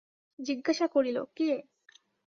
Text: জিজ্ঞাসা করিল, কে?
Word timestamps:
জিজ্ঞাসা 0.39 0.85
করিল, 0.87 1.17
কে? 1.37 1.49